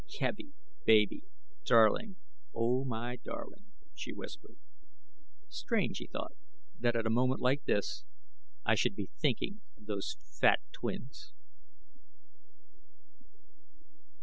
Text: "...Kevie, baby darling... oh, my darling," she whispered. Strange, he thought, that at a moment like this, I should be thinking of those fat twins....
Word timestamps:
"...Kevie, 0.17 0.53
baby 0.83 1.25
darling... 1.63 2.15
oh, 2.55 2.83
my 2.83 3.17
darling," 3.17 3.65
she 3.93 4.11
whispered. 4.11 4.57
Strange, 5.47 5.99
he 5.99 6.07
thought, 6.07 6.33
that 6.79 6.95
at 6.95 7.05
a 7.05 7.11
moment 7.11 7.39
like 7.39 7.65
this, 7.65 8.03
I 8.65 8.73
should 8.73 8.95
be 8.95 9.11
thinking 9.19 9.61
of 9.77 9.85
those 9.85 10.15
fat 10.39 10.59
twins.... 10.71 11.33